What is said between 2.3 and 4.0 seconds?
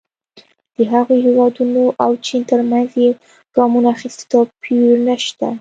ترمنځ چې ګامونه